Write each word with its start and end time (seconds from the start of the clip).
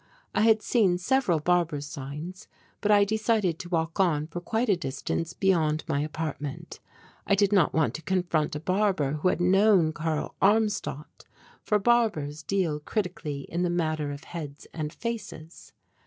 I 0.33 0.41
had 0.41 0.63
seen 0.63 0.97
several 0.97 1.39
barber's 1.39 1.85
signs 1.85 2.47
but 2.81 2.89
I 2.91 3.03
decided 3.05 3.59
to 3.59 3.69
walk 3.69 3.99
on 3.99 4.25
for 4.25 4.41
quite 4.41 4.67
a 4.67 4.75
distance 4.75 5.33
beyond 5.33 5.83
my 5.87 5.99
apartment. 5.99 6.79
I 7.27 7.35
did 7.35 7.53
not 7.53 7.75
want 7.75 7.93
to 7.93 8.01
confront 8.01 8.55
a 8.55 8.59
barber 8.59 9.11
who 9.21 9.27
had 9.27 9.39
known 9.39 9.93
Karl 9.93 10.33
Armstadt, 10.41 11.25
for 11.61 11.77
barbers 11.77 12.41
deal 12.41 12.79
critically 12.79 13.41
in 13.41 13.61
the 13.61 13.69
matter 13.69 14.11
of 14.11 14.23
heads 14.23 14.65
and 14.73 14.91
faces. 14.91 15.71